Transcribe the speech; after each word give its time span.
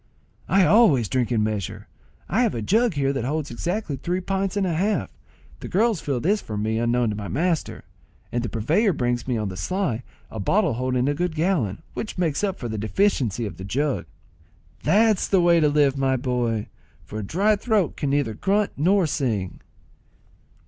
"I 0.49 0.65
always 0.65 1.07
drink 1.07 1.31
in 1.31 1.43
measure. 1.43 1.87
I 2.27 2.41
have 2.41 2.55
a 2.55 2.61
jug 2.63 2.95
here 2.95 3.13
that 3.13 3.23
holds 3.23 3.51
exactly 3.51 3.97
three 3.97 4.19
pints 4.19 4.57
and 4.57 4.65
a 4.65 4.73
half. 4.73 5.11
The 5.59 5.67
girls 5.67 6.01
fill 6.01 6.19
this 6.19 6.41
for 6.41 6.57
me 6.57 6.79
unknown 6.79 7.11
to 7.11 7.15
my 7.15 7.27
master, 7.27 7.83
and 8.31 8.41
the 8.41 8.49
purveyor 8.49 8.93
brings 8.93 9.27
me 9.27 9.37
on 9.37 9.49
the 9.49 9.55
sly 9.57 10.01
a 10.31 10.39
bottle 10.39 10.73
holding 10.73 11.07
a 11.07 11.13
good 11.13 11.35
gallon, 11.35 11.83
which 11.93 12.17
makes 12.17 12.43
up 12.43 12.57
for 12.57 12.67
the 12.67 12.79
deficiency 12.79 13.45
of 13.45 13.57
the 13.57 13.63
jug." 13.63 14.07
"That's 14.81 15.27
the 15.27 15.39
way 15.39 15.59
to 15.59 15.69
live, 15.69 15.95
my 15.99 16.15
boy, 16.17 16.69
for 17.03 17.19
a 17.19 17.23
dry 17.23 17.55
throat 17.55 17.95
can 17.95 18.09
neither 18.09 18.33
grunt 18.33 18.71
nor 18.75 19.05
sing." 19.05 19.61